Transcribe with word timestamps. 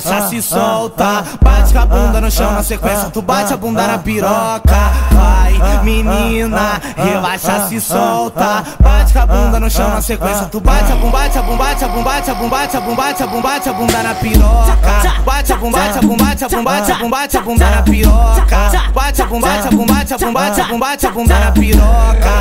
relaxa, 0.00 0.28
se 0.28 0.42
solta. 0.42 1.24
Bate 1.40 1.72
com 1.72 1.78
a 1.78 1.86
bunda 1.86 2.20
no 2.20 2.30
chão 2.30 2.52
na 2.52 2.62
sequência, 2.62 3.10
tu 3.10 3.22
bate 3.22 3.52
a 3.52 3.56
bunda 3.56 3.86
na 3.86 3.98
piroca. 3.98 4.90
Vai, 5.10 5.80
menina, 5.82 6.80
relaxa, 6.96 7.68
se 7.68 7.80
solta. 7.80 8.64
Bate 8.80 9.12
com 9.12 9.18
a 9.20 9.26
bunda 9.26 9.60
no 9.60 9.70
chão 9.70 9.88
na 9.90 10.02
sequência, 10.02 10.46
tu 10.46 10.60
bate 10.60 10.92
a 10.92 10.96
bunda, 10.96 11.18
bate 11.18 11.38
a 11.38 11.42
bunda, 11.42 11.64
bate 11.64 11.84
a 11.84 11.88
bunda, 11.88 12.04
bate 12.04 12.30
a 12.30 12.34
bunda, 12.34 12.50
bate 12.50 12.76
a 12.76 12.80
bunda, 12.80 12.96
bate 12.96 13.22
a 13.22 13.26
bunda, 13.26 13.42
bate 13.42 13.68
a 13.68 13.72
bunda 13.72 14.02
na 14.02 14.14
piroca. 14.14 14.76
Bate 15.24 15.52
a 15.52 15.56
bunda, 15.56 15.78
bate 15.78 15.98
a 15.98 16.02
bunda, 16.02 16.24
bate 16.24 16.44
a 16.44 16.48
bunda, 16.48 16.70
bate 16.70 16.92
a 16.92 16.96
bunda, 16.96 17.16
bate 17.16 17.36
a 17.36 17.40
bunda 17.40 17.70
na 17.70 17.82
piroca. 17.82 18.56
Bate 18.94 19.22
a 19.22 19.26
bunda, 19.26 19.46
bate 19.46 19.68
a 19.68 19.70
bunda, 19.70 19.92
bate 19.94 20.14
a 20.14 20.18
bunda, 20.18 20.40
bate 20.40 20.60
a 20.60 20.64
bunda, 20.64 20.86
bate 20.86 21.06
a 21.06 21.10
bunda 21.10 21.38
na 21.38 21.52
piroca. 21.52 22.34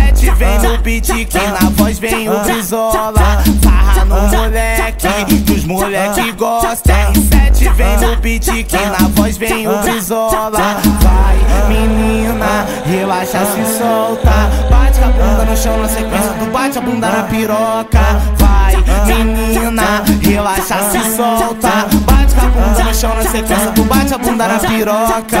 R7 0.00 0.34
vem 0.34 0.58
no 0.58 0.78
beat, 0.78 1.26
que 1.26 1.38
na 1.38 1.70
voz 1.70 1.98
vem 1.98 2.28
o 2.28 2.38
Brizola. 2.40 3.42
Farra 3.62 4.04
no 4.04 4.28
moleque, 4.28 5.42
que 5.44 5.52
os 5.52 5.64
moleque 5.64 6.32
gostam. 6.32 6.94
R7 7.12 7.72
vem 7.74 7.96
no 7.98 8.16
beat, 8.16 8.64
que 8.64 8.76
na 8.76 9.08
voz 9.08 9.36
vem 9.36 9.68
o 9.68 9.78
Brizola. 9.82 10.58
Vai, 11.00 11.38
menina, 11.68 12.66
relaxa, 12.84 13.44
se 13.46 13.78
solta. 13.78 14.50
Bate 14.70 15.00
a 15.00 15.08
bunda 15.08 15.44
no 15.44 15.56
chão 15.56 15.76
na 15.78 15.88
sequência, 15.88 16.32
tu 16.38 16.46
bate 16.50 16.78
a 16.78 16.80
bunda 16.80 17.08
na 17.10 17.22
piroca. 17.24 18.20
Vai, 18.36 18.76
menina, 19.06 20.02
relaxa, 20.22 20.78
se 20.90 21.16
solta. 21.16 21.86
Bate 22.04 22.34
a 22.36 22.48
bunda 22.48 22.84
no 22.84 22.94
chão 22.94 23.14
na 23.14 23.22
sequência, 23.22 23.72
tu 23.74 23.84
bate 23.84 24.14
a 24.14 24.18
bunda 24.18 24.48
na 24.48 24.58
piroca. 24.58 25.40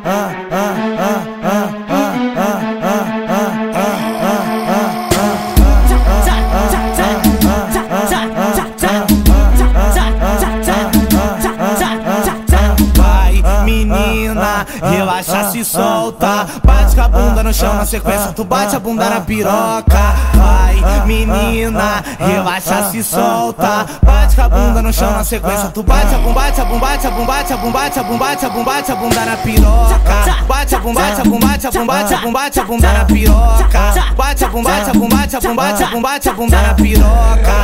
relaxa, 14.81 15.51
se 15.51 15.63
solta. 15.65 16.45
Bate 16.63 16.95
com 16.95 17.01
a 17.01 17.07
bunda 17.07 17.43
no 17.43 17.53
chão 17.53 17.73
na 17.75 17.85
sequência, 17.85 18.31
tu 18.33 18.43
bate 18.43 18.75
a 18.75 18.79
bunda 18.79 19.09
na 19.09 19.21
piroca. 19.21 20.15
Vai, 20.33 21.05
menina, 21.05 22.03
relaxa, 22.19 22.89
se 22.91 23.03
solta. 23.03 23.85
Bate 24.03 24.35
com 24.35 24.41
a 24.41 24.49
bunda 24.49 24.81
no 24.81 24.93
chão 24.93 25.11
na 25.11 25.23
sequência, 25.23 25.69
tu 25.69 25.83
bate 25.83 26.13
a 26.15 26.17
bunda, 26.17 26.33
bate 26.33 26.61
a 26.61 26.65
bunda, 26.65 26.79
bate 26.79 27.07
a 27.07 27.11
bunda, 27.11 27.27
bate 27.27 27.53
a 27.53 27.57
bunda, 27.57 27.77
bate 27.77 27.99
a 27.99 28.03
bunda, 28.03 28.23
bate 28.23 28.45
a 28.45 28.49
bunda, 28.49 28.65
bate 28.65 28.91
a 28.91 28.95
bunda 28.95 29.25
na 29.25 29.37
piroca. 29.37 30.45
Bate 30.47 30.75
a 30.75 30.79
bunda, 30.79 31.01
bate 31.01 31.21
a 31.21 31.23
bunda, 31.23 31.47
bate 31.47 31.67
a 31.67 31.71
bunda, 31.71 31.93
bate 31.93 32.13
a 32.13 32.17
bunda, 32.17 32.39
bate 32.39 32.59
a 32.59 32.63
bunda 32.63 32.93
na 32.93 33.05
piroca. 33.05 34.13
Bate 34.15 34.43
a 34.43 34.47
bunda, 34.49 34.69
bate 34.69 34.89
a 34.89 34.93
bunda, 34.93 35.15
bate 35.15 35.35
a 35.35 35.39
bunda, 35.39 35.55
bate 35.55 35.83
a 35.83 35.87
bunda, 35.87 36.01
bate 36.01 36.29
a 36.29 36.33
bunda 36.33 36.61
na 36.61 36.73
piroca. 36.73 37.57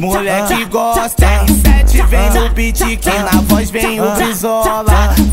Moleque, 0.00 0.46
que 0.46 0.54
os 0.54 0.60
moleque 0.60 0.64
gostam. 0.66 1.46
R7 1.46 2.06
vem 2.06 2.30
no 2.30 2.48
beat, 2.50 2.96
que 2.96 3.18
na 3.18 3.40
voz 3.42 3.70
vem 3.70 4.00
o 4.00 4.10
Brizola. 4.12 4.84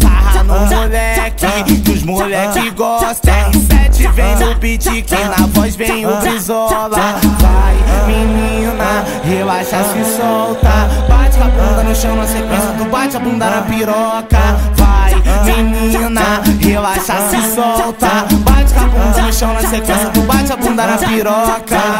Farra 0.01 0.43
no 0.43 0.65
moleque, 0.67 1.81
que 1.81 1.91
os 1.91 2.03
moleque 2.03 2.69
gostam. 2.71 3.33
R7 3.33 4.11
vem 4.11 4.35
no 4.35 4.55
beat, 4.55 4.83
que 4.83 5.15
na 5.15 5.47
voz 5.47 5.75
vem 5.75 6.05
o 6.05 6.15
Brizola. 6.17 6.97
Vai, 7.39 7.75
menina, 8.07 9.05
relaxa, 9.23 9.83
se 9.83 10.17
solta. 10.17 10.89
Bate 11.07 11.37
com 11.37 11.43
a 11.43 11.47
bunda 11.47 11.83
no 11.83 11.95
chão 11.95 12.15
na 12.15 12.27
sequência, 12.27 12.75
tu 12.77 12.85
bate 12.85 13.17
a 13.17 13.19
bunda 13.19 13.49
na 13.49 13.61
piroca. 13.61 14.57
Vai, 14.75 15.15
menina, 15.45 16.41
relaxa, 16.59 17.15
se 17.29 17.55
solta. 17.55 18.25
Bate 18.39 18.73
com 18.73 18.79
a 18.79 18.83
bunda 18.83 19.21
no 19.21 19.33
chão 19.33 19.53
na 19.53 19.61
sequência, 19.61 20.09
tu 20.13 20.21
bate 20.21 20.51
a 20.51 20.57
bunda 20.57 20.87
na 20.87 20.97
piroca. 20.97 21.96